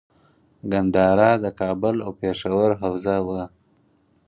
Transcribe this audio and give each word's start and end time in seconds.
ګندهارا 0.71 1.31
د 1.43 1.45
کابل 1.59 1.95
او 2.05 2.11
پیښور 2.21 2.69
حوزه 2.81 3.17
وه 3.27 3.43